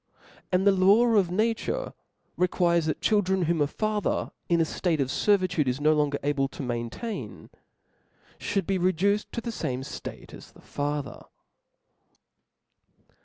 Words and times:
And 0.51 0.65
the 0.65 0.71
law 0.71 1.05
of 1.09 1.29
nature 1.29 1.93
requires, 2.35 2.87
that 2.87 3.01
children, 3.01 3.43
whom 3.43 3.61
a 3.61 3.67
father 3.67 4.31
in 4.49 4.57
the 4.57 4.65
ftate 4.65 4.97
6f 4.97 5.25
fervitude 5.37 5.67
is 5.67 5.79
no 5.79 5.93
longer 5.93 6.17
able 6.23 6.47
to 6.47 6.63
maintain, 6.63 7.51
Ihould 8.39 8.65
be 8.65 8.79
reduced 8.79 9.31
to 9.33 9.41
the 9.41 9.51
fame 9.51 9.81
ftate 9.83 10.33
as* 10.33 10.53
the 10.53 10.59
father. 10.61 11.21